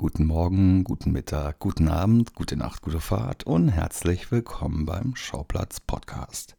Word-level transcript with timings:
Guten 0.00 0.26
Morgen, 0.26 0.84
guten 0.84 1.10
Mittag, 1.10 1.58
guten 1.58 1.88
Abend, 1.88 2.32
gute 2.34 2.56
Nacht, 2.56 2.82
gute 2.82 3.00
Fahrt 3.00 3.42
und 3.42 3.66
herzlich 3.66 4.30
willkommen 4.30 4.86
beim 4.86 5.16
Schauplatz 5.16 5.80
Podcast. 5.80 6.54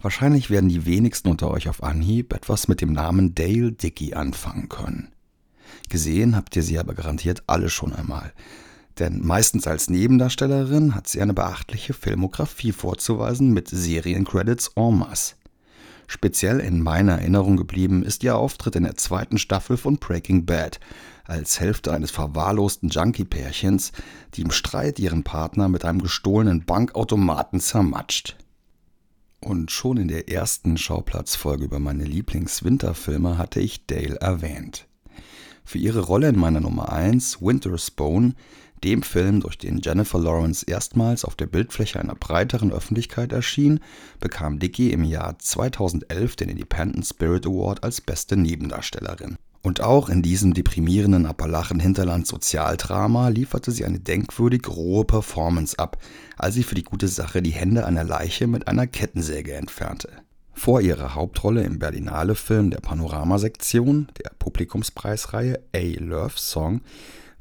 Wahrscheinlich 0.00 0.48
werden 0.48 0.70
die 0.70 0.86
wenigsten 0.86 1.28
unter 1.28 1.50
euch 1.50 1.68
auf 1.68 1.82
Anhieb 1.82 2.32
etwas 2.32 2.66
mit 2.66 2.80
dem 2.80 2.94
Namen 2.94 3.34
Dale 3.34 3.72
Dickey 3.72 4.14
anfangen 4.14 4.70
können. 4.70 5.12
Gesehen 5.90 6.34
habt 6.36 6.56
ihr 6.56 6.62
sie 6.62 6.78
aber 6.78 6.94
garantiert 6.94 7.42
alle 7.48 7.68
schon 7.68 7.92
einmal. 7.92 8.32
Denn 8.98 9.20
meistens 9.20 9.66
als 9.66 9.90
Nebendarstellerin 9.90 10.94
hat 10.94 11.06
sie 11.06 11.20
eine 11.20 11.34
beachtliche 11.34 11.92
Filmografie 11.92 12.72
vorzuweisen 12.72 13.52
mit 13.52 13.68
Seriencredits 13.68 14.70
en 14.74 15.00
masse. 15.00 15.34
Speziell 16.10 16.58
in 16.58 16.82
meiner 16.82 17.18
Erinnerung 17.18 17.58
geblieben 17.58 18.02
ist 18.02 18.24
ihr 18.24 18.34
Auftritt 18.34 18.74
in 18.76 18.84
der 18.84 18.96
zweiten 18.96 19.36
Staffel 19.36 19.76
von 19.76 19.98
Breaking 19.98 20.46
Bad 20.46 20.80
als 21.26 21.60
Hälfte 21.60 21.92
eines 21.92 22.10
verwahrlosten 22.10 22.88
Junkie-Pärchens, 22.88 23.92
die 24.34 24.40
im 24.40 24.50
Streit 24.50 24.98
ihren 24.98 25.22
Partner 25.22 25.68
mit 25.68 25.84
einem 25.84 26.00
gestohlenen 26.00 26.64
Bankautomaten 26.64 27.60
zermatscht. 27.60 28.36
Und 29.40 29.70
schon 29.70 29.98
in 29.98 30.08
der 30.08 30.30
ersten 30.30 30.78
Schauplatzfolge 30.78 31.66
über 31.66 31.78
meine 31.78 32.04
Lieblingswinterfilme 32.04 33.36
hatte 33.36 33.60
ich 33.60 33.84
Dale 33.86 34.16
erwähnt. 34.16 34.88
Für 35.62 35.78
ihre 35.78 36.00
Rolle 36.00 36.30
in 36.30 36.38
meiner 36.38 36.60
Nummer 36.60 36.90
1, 36.90 37.42
Winter's 37.42 37.90
Bone, 37.90 38.34
dem 38.84 39.02
Film, 39.02 39.40
durch 39.40 39.58
den 39.58 39.80
Jennifer 39.80 40.18
Lawrence 40.18 40.64
erstmals 40.66 41.24
auf 41.24 41.34
der 41.34 41.46
Bildfläche 41.46 42.00
einer 42.00 42.14
breiteren 42.14 42.72
Öffentlichkeit 42.72 43.32
erschien, 43.32 43.80
bekam 44.20 44.58
Dickey 44.58 44.90
im 44.90 45.04
Jahr 45.04 45.38
2011 45.38 46.36
den 46.36 46.48
Independent 46.48 47.06
Spirit 47.06 47.46
Award 47.46 47.84
als 47.84 48.00
beste 48.00 48.36
Nebendarstellerin. 48.36 49.36
Und 49.60 49.80
auch 49.80 50.08
in 50.08 50.22
diesem 50.22 50.54
deprimierenden 50.54 51.26
Appalachen-Hinterland-Sozialdrama 51.26 53.28
lieferte 53.28 53.72
sie 53.72 53.84
eine 53.84 53.98
denkwürdig 53.98 54.68
rohe 54.68 55.04
Performance 55.04 55.78
ab, 55.78 55.98
als 56.36 56.54
sie 56.54 56.62
für 56.62 56.76
die 56.76 56.84
gute 56.84 57.08
Sache 57.08 57.42
die 57.42 57.50
Hände 57.50 57.84
einer 57.84 58.04
Leiche 58.04 58.46
mit 58.46 58.68
einer 58.68 58.86
Kettensäge 58.86 59.54
entfernte. 59.54 60.10
Vor 60.54 60.80
ihrer 60.80 61.14
Hauptrolle 61.14 61.62
im 61.62 61.78
Berlinale-Film 61.78 62.70
der 62.70 62.80
Panorama-Sektion 62.80 64.08
der 64.22 64.30
Publikumspreisreihe 64.38 65.60
A 65.74 66.00
Love 66.00 66.34
Song 66.36 66.80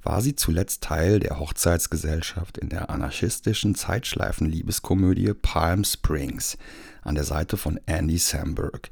war 0.04 0.22
sie 0.22 0.36
zuletzt 0.36 0.84
Teil 0.84 1.20
der 1.20 1.40
Hochzeitsgesellschaft 1.40 2.58
in 2.58 2.70
der 2.70 2.90
anarchistischen 2.90 3.76
Zeitschleifen-Liebeskomödie 3.76 5.34
Palm 5.34 5.84
Springs 5.84 6.58
an 7.02 7.16
der 7.16 7.24
Seite 7.24 7.58
von 7.58 7.80
Andy 7.86 8.18
Samberg. 8.18 8.92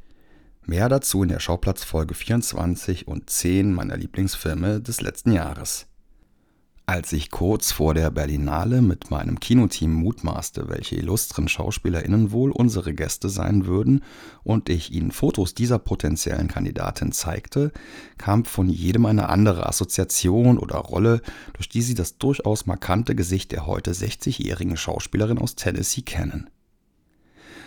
Mehr 0.66 0.90
dazu 0.90 1.24
in 1.24 1.30
der 1.30 1.40
Schauplatzfolge 1.40 2.16
24 2.16 3.08
und 3.08 3.30
10 3.30 3.72
meiner 3.74 3.98
Lieblingsfilme 3.98 4.82
des 4.82 5.02
letzten 5.02 5.32
Jahres. 5.32 5.88
Als 6.88 7.14
ich 7.14 7.32
kurz 7.32 7.72
vor 7.72 7.96
der 7.96 8.12
Berlinale 8.12 8.84
mit 8.84 9.10
meinem 9.10 9.40
Kinoteam 9.40 9.92
mutmaßte, 9.92 10.70
welche 10.70 10.96
illustren 10.96 11.48
SchauspielerInnen 11.48 12.32
wohl 12.32 12.52
unsere 12.52 12.94
Gäste 12.94 13.28
sein 13.28 13.66
würden 13.66 14.04
und 14.44 14.70
ich 14.70 14.92
ihnen 14.92 15.10
Fotos 15.10 15.56
dieser 15.56 15.80
potenziellen 15.80 16.48
Kandidatin 16.48 17.12
zeigte, 17.12 17.72
kam 18.20 18.46
von 18.46 18.70
jedem 18.70 19.08
eine 19.08 19.30
andere 19.30 19.68
Assoziation 19.68 20.60
oder 20.60 20.76
Rolle, 20.76 21.22
durch 21.54 21.70
die 21.70 21.82
sie 21.82 21.96
das 21.96 22.20
durchaus 22.20 22.68
markante 22.68 23.16
Gesicht 23.16 23.52
der 23.52 23.66
heute 23.66 23.92
60-jährigen 23.92 24.78
Schauspielerin 24.78 25.40
aus 25.40 25.56
Tennessee 25.56 26.04
kennen. 26.04 26.52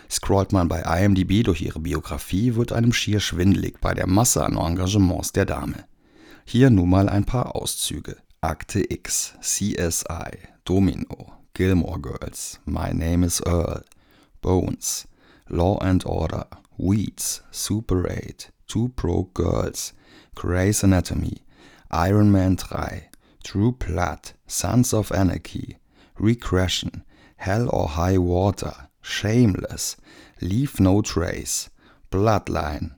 Scrollt 0.09 0.53
man 0.53 0.69
bei 0.69 1.03
IMDb 1.03 1.43
durch 1.43 1.61
ihre 1.61 1.81
Biografie, 1.81 2.55
wird 2.55 2.71
einem 2.71 2.93
schier 2.93 3.19
schwindelig 3.19 3.81
bei 3.81 3.93
der 3.93 4.07
Masse 4.07 4.45
an 4.45 4.55
Engagements 4.55 5.33
der 5.33 5.45
Dame. 5.45 5.83
Hier 6.45 6.69
nur 6.69 6.87
mal 6.87 7.09
ein 7.09 7.25
paar 7.25 7.53
Auszüge. 7.57 8.15
Akte 8.41 8.85
X, 8.89 9.33
CSI, 9.41 10.47
Domino, 10.63 11.39
Gilmore 11.53 11.97
Girls, 11.97 12.57
My 12.65 12.91
Name 12.91 13.25
is 13.25 13.41
Earl, 13.45 13.81
Bones, 14.41 15.05
Law 15.49 15.77
and 15.81 16.01
Order, 16.05 16.45
Weeds, 16.77 17.41
Super 17.51 18.09
8, 18.09 18.49
Two 18.65 18.89
Broke 18.89 19.33
Girls, 19.33 19.91
Grey's 20.35 20.85
Anatomy, 20.85 21.39
Iron 21.91 22.31
Man 22.31 22.55
3, 22.55 23.09
True 23.43 23.73
Blood, 23.73 24.31
Sons 24.47 24.93
of 24.93 25.11
Anarchy, 25.11 25.77
Regression, 26.17 27.03
Hell 27.35 27.69
or 27.73 27.89
High 27.89 28.19
Water, 28.19 28.73
Shameless, 29.01 29.97
Leave 30.39 30.79
No 30.79 31.01
Trace, 31.01 31.69
Bloodline, 32.09 32.91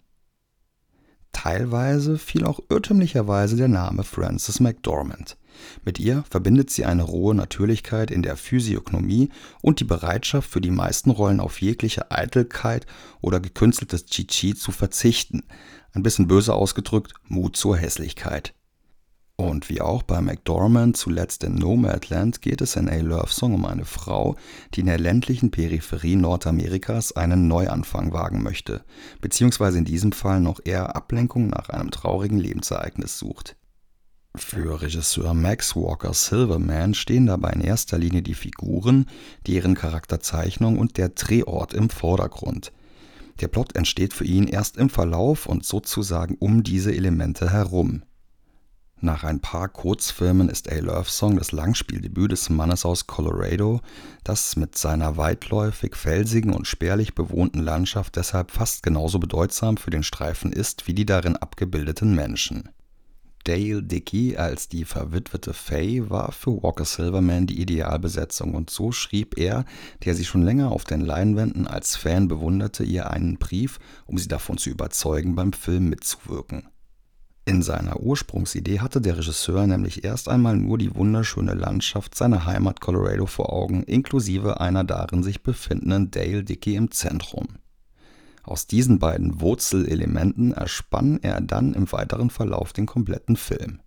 Teilweise 1.32 2.18
fiel 2.18 2.46
auch 2.46 2.60
irrtümlicherweise 2.70 3.56
der 3.56 3.68
Name 3.68 4.04
Frances 4.04 4.60
McDormand. 4.60 5.38
Mit 5.86 6.00
ihr 6.00 6.24
verbindet 6.30 6.70
sie 6.70 6.86
eine 6.86 7.04
rohe 7.04 7.36
Natürlichkeit 7.36 8.12
in 8.12 8.22
der 8.22 8.38
Physiognomie 8.38 9.30
und 9.62 9.80
die 9.80 9.86
Bereitschaft, 9.86 10.50
für 10.50 10.62
die 10.62 10.72
meisten 10.72 11.10
Rollen 11.10 11.40
auf 11.40 11.62
jegliche 11.62 12.12
Eitelkeit 12.12 12.86
oder 13.22 13.40
gekünsteltes 13.40 14.06
Chichi 14.06 14.56
zu 14.56 14.72
verzichten. 14.72 15.44
Ein 15.94 16.04
bisschen 16.04 16.28
böse 16.28 16.54
ausgedrückt, 16.54 17.14
Mut 17.28 17.56
zur 17.56 17.78
Hässlichkeit. 17.78 18.54
Und 19.42 19.70
wie 19.70 19.82
auch 19.82 20.04
bei 20.04 20.22
McDormand 20.22 20.96
zuletzt 20.96 21.44
in 21.44 21.56
Nomadland 21.56 22.44
geht 22.44 22.62
es 22.62 22.76
in 22.76 22.88
A 22.88 22.98
Love 22.98 23.32
Song 23.32 23.56
um 23.56 23.66
eine 23.66 23.86
Frau, 23.86 24.36
die 24.76 24.82
in 24.82 24.86
der 24.86 25.00
ländlichen 25.00 25.50
Peripherie 25.50 26.16
Nordamerikas 26.16 27.14
einen 27.14 27.48
Neuanfang 27.48 28.14
wagen 28.14 28.44
möchte, 28.44 28.84
beziehungsweise 29.20 29.80
in 29.80 29.86
diesem 29.86 30.12
Fall 30.12 30.42
noch 30.42 30.60
eher 30.64 30.96
Ablenkung 30.96 31.48
nach 31.48 31.70
einem 31.70 31.90
traurigen 31.90 32.38
Lebensereignis 32.38 33.18
sucht. 33.18 33.56
Für 34.36 34.80
Regisseur 34.80 35.34
Max 35.34 35.76
Walker 35.76 36.14
Silverman 36.14 36.94
stehen 36.94 37.26
dabei 37.26 37.54
in 37.54 37.62
erster 37.62 37.98
Linie 37.98 38.22
die 38.22 38.36
Figuren, 38.36 39.08
deren 39.48 39.74
Charakterzeichnung 39.74 40.78
und 40.78 40.98
der 40.98 41.10
Drehort 41.10 41.74
im 41.74 41.90
Vordergrund. 41.90 42.72
Der 43.40 43.48
Plot 43.48 43.76
entsteht 43.76 44.14
für 44.14 44.26
ihn 44.26 44.46
erst 44.46 44.78
im 44.78 44.92
Verlauf 44.92 45.48
und 45.48 45.66
sozusagen 45.66 46.36
um 46.38 46.62
diese 46.62 46.94
Elemente 46.94 47.52
herum. 47.52 48.04
Nach 49.04 49.24
ein 49.24 49.40
paar 49.40 49.68
Kurzfilmen 49.68 50.48
ist 50.48 50.72
A 50.72 50.78
Love 50.78 51.10
Song 51.10 51.36
das 51.36 51.52
Langspieldebüt 51.52 52.32
des 52.32 52.52
Mannes 52.52 52.86
aus 52.86 53.08
Colorado, 53.08 53.82
das 54.24 54.56
mit 54.56 54.78
seiner 54.78 55.18
weitläufig 55.18 55.96
felsigen 55.96 56.54
und 56.54 56.68
spärlich 56.68 57.16
bewohnten 57.16 57.62
Landschaft 57.62 58.16
deshalb 58.16 58.52
fast 58.52 58.84
genauso 58.84 59.18
bedeutsam 59.18 59.78
für 59.78 59.90
den 59.90 60.04
Streifen 60.04 60.54
ist 60.54 60.88
wie 60.88 60.94
die 60.94 61.08
darin 61.08 61.36
abgebildeten 61.36 62.14
Menschen. 62.14 62.70
Dale 63.44 63.82
Dickey 63.82 64.38
als 64.38 64.70
die 64.70 64.86
verwitwete 64.86 65.56
Faye 65.56 66.12
war 66.12 66.32
für 66.32 66.62
Walker 66.62 66.86
Silverman 66.86 67.48
die 67.48 67.60
Idealbesetzung 67.60 68.54
und 68.54 68.70
so 68.70 68.92
schrieb 68.92 69.36
er, 69.36 69.66
der 70.06 70.14
sie 70.14 70.26
schon 70.26 70.44
länger 70.44 70.72
auf 70.72 70.84
den 70.84 71.02
Leinwänden 71.02 71.66
als 71.66 71.96
Fan 71.96 72.28
bewunderte, 72.28 72.84
ihr 72.84 73.10
einen 73.10 73.40
Brief, 73.40 73.80
um 74.06 74.20
sie 74.20 74.28
davon 74.28 74.60
zu 74.60 74.70
überzeugen, 74.70 75.34
beim 75.34 75.54
Film 75.54 75.90
mitzuwirken. 75.90 76.68
In 77.52 77.64
seiner 77.64 78.00
Ursprungsidee 78.00 78.80
hatte 78.80 79.02
der 79.02 79.18
Regisseur 79.18 79.68
nämlich 79.68 80.06
erst 80.06 80.30
einmal 80.30 80.56
nur 80.56 80.78
die 80.78 80.96
wunderschöne 80.96 81.54
Landschaft 81.54 82.16
seiner 82.16 82.46
Heimat 82.46 82.80
Colorado 82.80 83.26
vor 83.26 83.52
Augen, 83.52 83.84
inklusive 83.84 84.62
einer 84.62 84.86
darin 84.86 85.22
sich 85.22 85.44
befindenden 85.44 86.12
Dale 86.12 86.46
Dickey 86.46 86.76
im 86.76 86.92
Zentrum. 86.92 87.58
Aus 88.44 88.68
diesen 88.68 89.00
beiden 89.00 89.42
Wurzelelementen 89.42 90.54
erspann 90.54 91.20
er 91.24 91.42
dann 91.42 91.74
im 91.74 91.92
weiteren 91.92 92.30
Verlauf 92.30 92.72
den 92.72 92.86
kompletten 92.86 93.36
Film. 93.36 93.82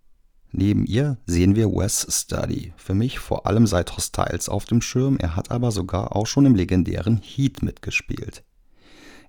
Neben 0.53 0.85
ihr 0.85 1.17
sehen 1.25 1.57
wir 1.57 1.71
Wes 1.71 2.07
Study, 2.11 2.75
für 2.77 2.93
mich 2.93 3.19
vor 3.19 3.47
allem 3.47 3.67
seit 3.67 3.97
Hostiles 3.97 4.51
auf 4.51 4.67
dem 4.67 4.83
Schirm, 4.83 5.17
er 5.17 5.37
hat 5.37 5.51
aber 5.51 5.71
sogar 5.71 6.15
auch 6.15 6.27
schon 6.27 6.45
im 6.45 6.55
legendären 6.55 7.17
Heat 7.17 7.63
mitgespielt. 7.63 8.45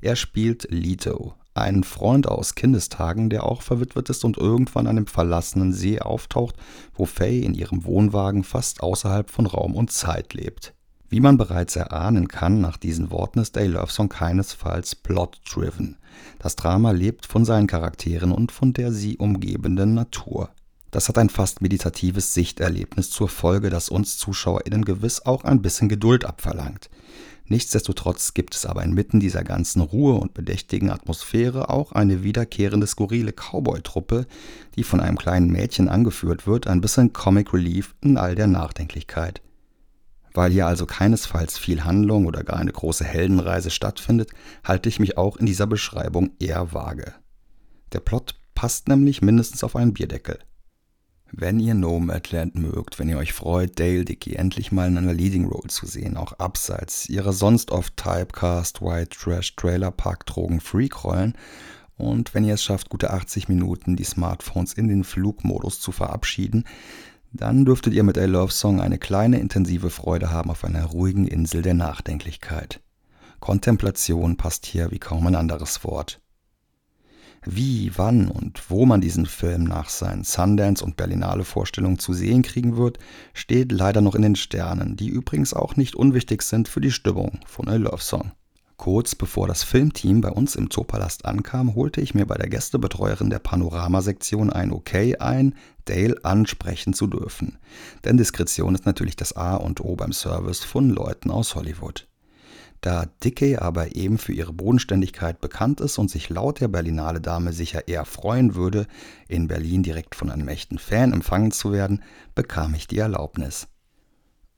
Er 0.01 0.17
spielt 0.17 0.67
Leto, 0.69 1.35
einen 1.55 1.83
Freund 1.83 2.27
aus 2.27 2.55
Kindestagen, 2.55 3.29
der 3.29 3.45
auch 3.45 3.61
verwitwet 3.61 4.09
ist 4.09 4.25
und 4.25 4.37
irgendwann 4.37 4.87
an 4.87 4.97
dem 4.97 5.07
verlassenen 5.07 5.73
See 5.73 5.99
auftaucht, 5.99 6.55
wo 6.93 7.05
Faye 7.05 7.41
in 7.41 7.53
ihrem 7.53 7.85
Wohnwagen 7.85 8.43
fast 8.43 8.83
außerhalb 8.83 9.29
von 9.29 9.45
Raum 9.45 9.75
und 9.75 9.91
Zeit 9.91 10.33
lebt. 10.33 10.73
Wie 11.07 11.19
man 11.19 11.37
bereits 11.37 11.75
erahnen 11.75 12.27
kann, 12.27 12.59
nach 12.59 12.77
diesen 12.77 13.09
Worten 13.11 13.39
ist 13.39 13.57
A 13.57 13.63
Love 13.63 13.91
Song 13.91 14.09
keinesfalls 14.09 14.95
plot-driven. 14.95 15.97
Das 16.39 16.55
Drama 16.55 16.91
lebt 16.91 17.25
von 17.25 17.45
seinen 17.45 17.67
Charakteren 17.67 18.31
und 18.31 18.51
von 18.51 18.73
der 18.73 18.91
sie 18.91 19.17
umgebenden 19.17 19.93
Natur. 19.93 20.49
Das 20.91 21.09
hat 21.09 21.17
ein 21.17 21.29
fast 21.29 21.61
meditatives 21.61 22.33
Sichterlebnis 22.33 23.09
zur 23.09 23.29
Folge, 23.29 23.69
das 23.69 23.89
uns 23.89 24.17
ZuschauerInnen 24.17 24.85
gewiss 24.85 25.25
auch 25.25 25.43
ein 25.43 25.61
bisschen 25.61 25.89
Geduld 25.89 26.25
abverlangt. 26.25 26.89
Nichtsdestotrotz 27.47 28.33
gibt 28.33 28.55
es 28.55 28.65
aber 28.65 28.83
inmitten 28.83 29.19
dieser 29.19 29.43
ganzen 29.43 29.81
Ruhe 29.81 30.15
und 30.15 30.33
bedächtigen 30.33 30.89
Atmosphäre 30.89 31.69
auch 31.69 31.91
eine 31.91 32.23
wiederkehrende 32.23 32.87
skurrile 32.87 33.33
Cowboy-Truppe, 33.33 34.25
die 34.75 34.83
von 34.83 34.99
einem 34.99 35.17
kleinen 35.17 35.51
Mädchen 35.51 35.87
angeführt 35.87 36.47
wird, 36.47 36.65
ein 36.65 36.81
bisschen 36.81 37.13
Comic 37.13 37.53
Relief 37.53 37.95
in 38.01 38.17
all 38.17 38.33
der 38.33 38.47
Nachdenklichkeit. 38.47 39.41
Weil 40.33 40.51
hier 40.51 40.65
also 40.65 40.85
keinesfalls 40.85 41.57
viel 41.57 41.83
Handlung 41.83 42.25
oder 42.25 42.43
gar 42.43 42.57
eine 42.57 42.71
große 42.71 43.05
Heldenreise 43.05 43.69
stattfindet, 43.69 44.31
halte 44.63 44.89
ich 44.89 44.99
mich 44.99 45.17
auch 45.17 45.37
in 45.37 45.45
dieser 45.45 45.67
Beschreibung 45.67 46.31
eher 46.39 46.73
vage. 46.73 47.13
Der 47.93 47.99
Plot 47.99 48.35
passt 48.55 48.87
nämlich 48.87 49.21
mindestens 49.21 49.63
auf 49.63 49.75
einen 49.75 49.93
Bierdeckel. 49.93 50.39
Wenn 51.31 51.59
ihr 51.59 51.73
Nomadland 51.73 52.55
mögt, 52.55 52.99
wenn 52.99 53.09
ihr 53.09 53.17
euch 53.17 53.33
freut, 53.33 53.79
Dale 53.79 54.05
Dickey 54.05 54.35
endlich 54.35 54.71
mal 54.71 54.87
in 54.87 54.97
einer 54.97 55.13
Leading 55.13 55.45
Role 55.45 55.67
zu 55.67 55.85
sehen, 55.85 56.17
auch 56.17 56.33
abseits 56.33 57.09
ihrer 57.09 57.33
sonst 57.33 57.71
oft 57.71 57.97
Typecast, 57.97 58.81
White 58.81 59.17
Trash, 59.17 59.55
Trailer 59.55 59.91
Park, 59.91 60.25
Drogen, 60.25 60.59
Freak-Rollen, 60.59 61.33
und 61.97 62.33
wenn 62.33 62.43
ihr 62.43 62.55
es 62.55 62.63
schafft, 62.63 62.89
gute 62.89 63.11
80 63.11 63.47
Minuten 63.47 63.95
die 63.95 64.03
Smartphones 64.03 64.73
in 64.73 64.87
den 64.87 65.03
Flugmodus 65.03 65.79
zu 65.79 65.91
verabschieden, 65.91 66.65
dann 67.31 67.65
dürftet 67.65 67.93
ihr 67.93 68.03
mit 68.03 68.17
A 68.17 68.25
Love 68.25 68.51
Song 68.51 68.81
eine 68.81 68.97
kleine 68.97 69.39
intensive 69.39 69.89
Freude 69.89 70.29
haben 70.29 70.51
auf 70.51 70.63
einer 70.63 70.85
ruhigen 70.85 71.27
Insel 71.27 71.61
der 71.61 71.73
Nachdenklichkeit. 71.73 72.81
Kontemplation 73.39 74.37
passt 74.37 74.65
hier 74.65 74.91
wie 74.91 74.99
kaum 74.99 75.27
ein 75.27 75.35
anderes 75.35 75.83
Wort. 75.83 76.21
Wie, 77.47 77.91
wann 77.95 78.27
und 78.27 78.71
wo 78.71 78.87
man 78.87 79.01
diesen 79.01 79.27
Film 79.27 79.65
nach 79.65 79.89
seinen 79.89 80.23
Sundance 80.23 80.83
und 80.83 80.97
Berlinale 80.97 81.43
Vorstellungen 81.43 81.99
zu 81.99 82.11
sehen 82.11 82.41
kriegen 82.41 82.75
wird, 82.75 82.97
steht 83.33 83.71
leider 83.71 84.01
noch 84.01 84.15
in 84.15 84.23
den 84.23 84.35
Sternen, 84.35 84.95
die 84.95 85.09
übrigens 85.09 85.53
auch 85.53 85.75
nicht 85.75 85.95
unwichtig 85.95 86.41
sind 86.41 86.67
für 86.67 86.81
die 86.81 86.91
Stimmung 86.91 87.39
von 87.45 87.69
A 87.69 87.75
Love 87.75 88.01
Song. 88.01 88.31
Kurz 88.77 89.15
bevor 89.15 89.47
das 89.47 89.63
Filmteam 89.63 90.21
bei 90.21 90.29
uns 90.29 90.55
im 90.55 90.69
Zoopalast 90.69 91.25
ankam, 91.25 91.75
holte 91.75 92.01
ich 92.01 92.15
mir 92.15 92.25
bei 92.25 92.35
der 92.35 92.49
Gästebetreuerin 92.49 93.29
der 93.29 93.39
Panoramasektion 93.39 94.51
ein 94.51 94.71
Okay 94.71 95.15
ein, 95.17 95.53
Dale 95.85 96.15
ansprechen 96.23 96.93
zu 96.93 97.05
dürfen. 97.07 97.59
Denn 98.03 98.17
Diskretion 98.17 98.73
ist 98.73 98.87
natürlich 98.87 99.15
das 99.15 99.33
A 99.33 99.55
und 99.55 99.81
O 99.81 99.95
beim 99.95 100.11
Service 100.13 100.63
von 100.63 100.89
Leuten 100.89 101.29
aus 101.29 101.53
Hollywood. 101.55 102.07
Da 102.85 103.07
Dickey 103.23 103.55
aber 103.55 103.95
eben 103.95 104.19
für 104.19 104.31
ihre 104.31 104.53
Bodenständigkeit 104.53 105.41
bekannt 105.41 105.81
ist 105.81 105.97
und 105.97 106.11
sich 106.11 106.29
laut 106.29 106.59
der 106.59 106.67
Berlinale 106.67 107.19
Dame 107.19 107.51
sicher 107.51 107.87
eher 107.87 108.05
freuen 108.05 108.53
würde, 108.53 108.85
in 109.27 109.47
Berlin 109.47 109.81
direkt 109.81 110.13
von 110.13 110.29
einem 110.29 110.47
echten 110.49 110.77
Fan 110.77 111.11
empfangen 111.11 111.49
zu 111.49 111.71
werden, 111.71 112.03
bekam 112.35 112.75
ich 112.75 112.85
die 112.85 112.99
Erlaubnis. 112.99 113.67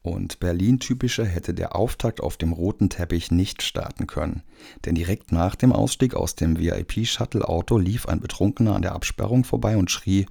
Und 0.02 0.42
Berlin-typischer 0.42 1.24
hätte 1.24 1.54
der 1.54 1.78
Auftakt 1.78 2.20
auf 2.20 2.36
dem 2.36 2.52
roten 2.52 2.90
Teppich 2.90 3.32
nicht 3.32 3.62
starten 3.62 4.08
können, 4.08 4.44
denn 4.84 4.96
direkt 4.96 5.32
nach 5.32 5.56
dem 5.56 5.72
Ausstieg 5.72 6.14
aus 6.14 6.36
dem 6.36 6.60
VIP-Shuttle-Auto 6.60 7.78
lief 7.78 8.08
ein 8.08 8.20
Betrunkener 8.20 8.76
an 8.76 8.82
der 8.82 8.92
Absperrung 8.92 9.46
vorbei 9.46 9.78
und 9.78 9.90
schrie 9.90 10.26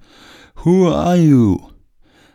Who 0.63 0.91
are 0.91 1.17
you? 1.17 1.76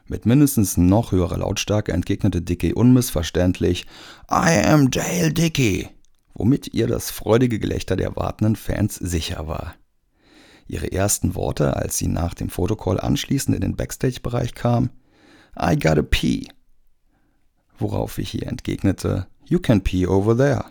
Mit 0.06 0.26
mindestens 0.26 0.76
noch 0.76 1.12
höherer 1.12 1.38
Lautstärke 1.38 1.92
entgegnete 1.92 2.42
Dickey 2.42 2.72
unmissverständlich 2.72 3.86
I 4.30 4.64
am 4.64 4.90
Dale 4.90 5.32
Dickey, 5.32 5.88
womit 6.34 6.74
ihr 6.74 6.86
das 6.86 7.10
freudige 7.10 7.58
Gelächter 7.58 7.96
der 7.96 8.16
wartenden 8.16 8.56
Fans 8.56 8.96
sicher 8.96 9.46
war. 9.46 9.74
Ihre 10.66 10.90
ersten 10.90 11.34
Worte, 11.34 11.76
als 11.76 11.98
sie 11.98 12.08
nach 12.08 12.34
dem 12.34 12.48
Fotocall 12.48 12.98
anschließend 13.00 13.54
in 13.54 13.60
den 13.60 13.76
Backstage-Bereich 13.76 14.54
kam, 14.54 14.90
I 15.58 15.78
gotta 15.78 16.02
pee. 16.02 16.48
Worauf 17.78 18.18
ich 18.18 18.34
ihr 18.34 18.46
entgegnete, 18.46 19.26
You 19.44 19.58
can 19.58 19.82
pee 19.82 20.06
over 20.06 20.36
there 20.36 20.64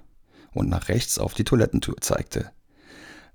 und 0.54 0.70
nach 0.70 0.90
rechts 0.90 1.20
auf 1.20 1.34
die 1.34 1.44
Toilettentür 1.44 1.96
zeigte. 2.02 2.52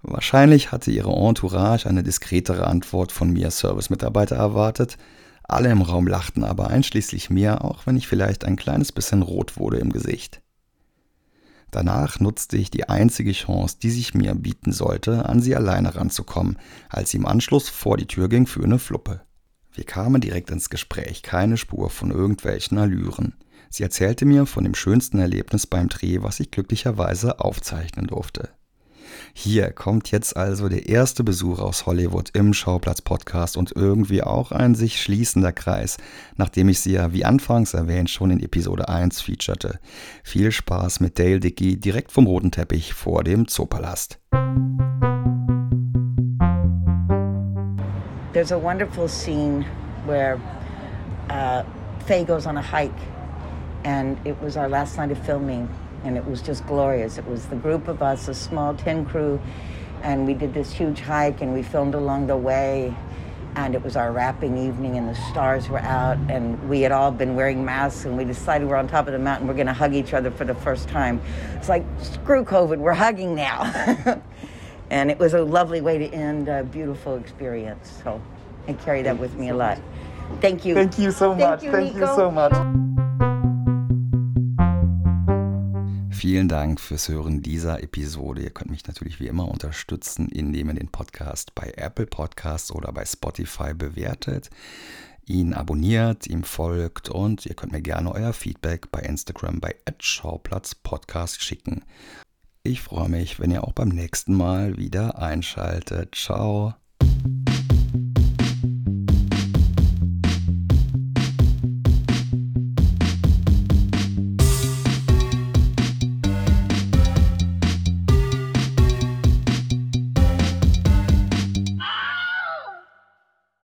Wahrscheinlich 0.03 0.73
hatte 0.73 0.91
ihre 0.91 1.13
Entourage 1.13 1.89
eine 1.89 2.03
diskretere 2.03 2.67
Antwort 2.67 3.13
von 3.13 3.33
mir 3.33 3.51
Service-Mitarbeiter 3.51 4.37
erwartet, 4.37 4.99
alle 5.49 5.71
im 5.71 5.83
Raum 5.83 6.07
lachten 6.07 6.45
aber 6.45 6.69
einschließlich 6.69 7.31
mir, 7.31 7.65
auch 7.65 7.87
wenn 7.87 7.97
ich 7.97 8.09
vielleicht 8.09 8.45
ein 8.45 8.57
kleines 8.57 8.93
bisschen 8.93 9.23
rot 9.23 9.57
wurde 9.57 9.79
im 9.79 9.93
Gesicht. 9.93 10.43
Danach 11.71 12.21
nutzte 12.21 12.57
ich 12.57 12.71
die 12.71 12.89
einzige 12.89 13.33
Chance, 13.33 13.77
die 13.83 13.91
sich 13.91 14.15
mir 14.15 14.35
bieten 14.35 14.73
sollte, 14.73 15.27
an 15.29 15.41
sie 15.41 15.55
alleine 15.55 15.95
ranzukommen, 15.95 16.59
als 16.89 17.11
sie 17.11 17.19
im 17.19 17.27
Anschluss 17.27 17.69
vor 17.69 17.97
die 17.97 18.07
Tür 18.07 18.29
ging 18.29 18.47
für 18.47 18.65
eine 18.65 18.79
Fluppe. 18.79 19.23
Wir 19.73 19.85
kamen 19.85 20.21
direkt 20.21 20.51
ins 20.51 20.71
Gespräch, 20.71 21.23
keine 21.23 21.57
Spur 21.57 21.91
von 21.91 22.11
irgendwelchen 22.11 22.79
Allüren. 22.79 23.35
Sie 23.69 23.83
erzählte 23.83 24.25
mir 24.25 24.47
von 24.47 24.65
dem 24.65 24.75
schönsten 24.75 25.19
Erlebnis 25.19 25.67
beim 25.67 25.89
Dreh, 25.89 26.23
was 26.23 26.41
ich 26.41 26.51
glücklicherweise 26.51 27.41
aufzeichnen 27.41 28.07
durfte. 28.07 28.49
Hier 29.39 29.71
kommt 29.71 30.11
jetzt 30.13 30.35
also 30.35 30.67
der 30.71 30.89
erste 30.89 31.23
Besuch 31.23 31.59
aus 31.59 31.85
Hollywood 31.85 32.31
im 32.33 32.55
Schauplatz-Podcast 32.55 33.59
und 33.59 33.71
irgendwie 33.77 34.23
auch 34.23 34.51
ein 34.51 34.75
sich 34.75 35.01
schließender 35.03 35.53
Kreis, 35.53 35.99
nachdem 36.37 36.71
ich 36.71 36.81
sie 36.81 36.93
ja, 36.93 37.13
wie 37.13 37.27
anfangs 37.27 37.75
erwähnt, 37.75 38.09
schon 38.09 38.31
in 38.31 38.41
Episode 38.41 38.89
1 38.89 39.21
featurete. 39.21 39.79
Viel 40.25 40.53
Spaß 40.53 41.01
mit 41.01 41.19
Dale 41.19 41.39
Dickey 41.39 41.79
direkt 41.79 42.13
vom 42.13 42.27
roten 42.27 42.51
Teppich 42.51 42.95
vor 42.95 43.25
dem 43.25 43.47
Zoopalast. 43.47 44.19
There's 48.33 48.53
a 48.53 48.59
wonderful 48.59 49.07
scene 49.07 49.67
where 50.07 50.41
uh, 51.29 51.63
Faye 52.07 52.25
goes 52.25 52.47
on 52.47 52.57
a 52.57 52.63
hike, 52.63 52.91
and 53.85 54.17
it 54.27 54.35
was 54.41 54.57
our 54.57 54.67
last 54.67 54.97
night 54.97 55.13
of 55.13 55.19
filming. 55.27 55.69
And 56.05 56.17
it 56.17 56.25
was 56.25 56.43
just 56.43 56.67
glorious. 56.67 57.19
It 57.19 57.27
was 57.27 57.47
the 57.47 57.57
group 57.57 57.89
of 57.89 58.03
us, 58.03 58.29
a 58.29 58.35
small 58.35 58.75
10 58.75 59.07
crew, 59.07 59.41
and 60.03 60.27
we 60.27 60.35
did 60.35 60.55
this 60.55 60.73
huge 60.73 61.01
hike 61.01 61.41
and 61.41 61.53
we 61.53 61.63
filmed 61.63 61.95
along 61.95 62.27
the 62.27 62.37
way. 62.37 62.95
And 63.57 63.75
it 63.75 63.83
was 63.83 63.97
our 63.97 64.13
wrapping 64.13 64.59
evening, 64.59 64.99
and 64.99 65.09
the 65.09 65.15
stars 65.31 65.71
were 65.71 65.79
out, 65.79 66.19
and 66.29 66.69
we 66.69 66.83
had 66.83 66.93
all 66.93 67.11
been 67.11 67.35
wearing 67.35 67.65
masks, 67.65 68.05
and 68.05 68.15
we 68.15 68.23
decided 68.23 68.69
we're 68.69 68.77
on 68.77 68.87
top 68.87 69.07
of 69.07 69.15
the 69.15 69.19
mountain, 69.19 69.49
we're 69.49 69.55
going 69.55 69.67
to 69.67 69.73
hug 69.73 69.95
each 69.95 70.13
other 70.13 70.31
for 70.31 70.45
the 70.45 70.55
first 70.55 70.91
time. 70.91 71.23
It's 71.55 71.71
like, 71.71 71.83
screw 72.03 72.45
COVID, 72.45 72.77
we're 72.77 72.93
hugging 72.93 73.35
now. 73.35 73.63
and 74.91 75.11
it 75.11 75.19
was 75.19 75.33
a 75.33 75.43
lovely 75.43 75.81
way 75.81 75.97
to 75.97 76.07
end 76.09 76.49
a 76.49 76.65
beautiful 76.65 77.17
experience. 77.17 77.99
So 78.05 78.21
I 78.69 78.75
carry 78.75 79.01
that 79.03 79.19
with 79.19 79.35
me 79.37 79.49
a 79.49 79.57
lot. 79.57 79.81
Thank 80.41 80.65
you. 80.65 80.75
Thank 80.75 80.99
you 80.99 81.11
so 81.11 81.35
much. 81.35 81.61
Thank 81.61 81.63
you, 81.63 81.73
Thank 81.73 81.95
you 81.95 82.07
so 82.07 82.31
much. 82.31 82.86
Vielen 86.29 86.49
Dank 86.49 86.81
fürs 86.81 87.09
Hören 87.09 87.41
dieser 87.41 87.85
Episode. 87.85 88.43
Ihr 88.43 88.51
könnt 88.51 88.73
mich 88.73 88.85
natürlich 88.89 89.21
wie 89.21 89.29
immer 89.29 89.47
unterstützen, 89.47 90.29
indem 90.29 90.71
ihr 90.71 90.75
den 90.75 90.89
Podcast 90.89 91.55
bei 91.55 91.73
Apple 91.77 92.07
Podcasts 92.07 92.73
oder 92.73 92.93
bei 92.93 93.05
Spotify 93.05 93.75
bewertet, 93.75 94.51
ihn 95.25 95.55
abonniert, 95.55 96.27
ihm 96.27 96.43
folgt 96.43 97.11
und 97.11 97.47
ihr 97.47 97.55
könnt 97.55 97.71
mir 97.71 97.81
gerne 97.81 98.11
euer 98.11 98.33
Feedback 98.33 98.91
bei 98.91 99.03
Instagram 99.03 99.61
bei 99.61 99.77
Schauplatz 100.01 100.75
Podcast 100.75 101.45
schicken. 101.45 101.85
Ich 102.65 102.81
freue 102.81 103.09
mich, 103.09 103.39
wenn 103.39 103.53
ihr 103.53 103.63
auch 103.63 103.73
beim 103.73 103.91
nächsten 103.91 104.35
Mal 104.35 104.79
wieder 104.79 105.21
einschaltet. 105.21 106.17
Ciao. 106.17 106.75